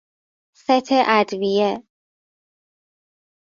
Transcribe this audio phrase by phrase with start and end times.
[0.53, 1.83] ست ادویه